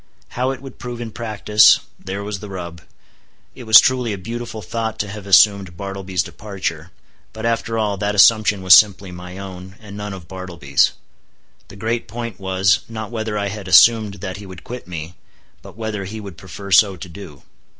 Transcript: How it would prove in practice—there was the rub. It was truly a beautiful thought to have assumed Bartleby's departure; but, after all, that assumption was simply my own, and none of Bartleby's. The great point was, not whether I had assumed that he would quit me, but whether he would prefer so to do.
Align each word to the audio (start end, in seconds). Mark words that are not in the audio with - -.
How 0.29 0.49
it 0.49 0.63
would 0.63 0.79
prove 0.79 0.99
in 0.99 1.11
practice—there 1.11 2.23
was 2.23 2.39
the 2.39 2.49
rub. 2.49 2.81
It 3.53 3.65
was 3.65 3.79
truly 3.79 4.13
a 4.13 4.17
beautiful 4.17 4.63
thought 4.63 4.97
to 4.97 5.07
have 5.07 5.27
assumed 5.27 5.77
Bartleby's 5.77 6.23
departure; 6.23 6.89
but, 7.33 7.45
after 7.45 7.77
all, 7.77 7.97
that 7.97 8.15
assumption 8.15 8.63
was 8.63 8.73
simply 8.73 9.11
my 9.11 9.37
own, 9.37 9.75
and 9.79 9.95
none 9.95 10.13
of 10.15 10.27
Bartleby's. 10.27 10.93
The 11.67 11.75
great 11.75 12.07
point 12.07 12.39
was, 12.39 12.79
not 12.89 13.11
whether 13.11 13.37
I 13.37 13.49
had 13.49 13.67
assumed 13.67 14.15
that 14.21 14.37
he 14.37 14.47
would 14.47 14.63
quit 14.63 14.87
me, 14.87 15.13
but 15.61 15.77
whether 15.77 16.05
he 16.05 16.19
would 16.19 16.35
prefer 16.35 16.71
so 16.71 16.95
to 16.95 17.07
do. 17.07 17.43